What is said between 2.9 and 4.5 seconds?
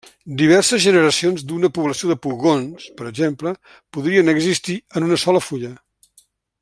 per exemple, podrien